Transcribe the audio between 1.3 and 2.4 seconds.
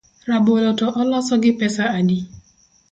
gi pesa adi?